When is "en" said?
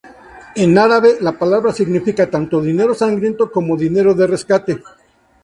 0.55-0.79